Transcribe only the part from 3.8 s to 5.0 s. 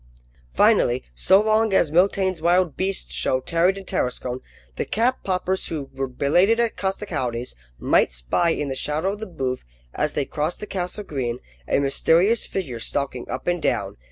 Tarascon, the